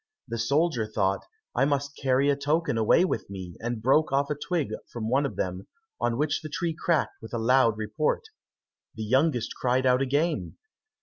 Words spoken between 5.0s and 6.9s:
one of them, on which the tree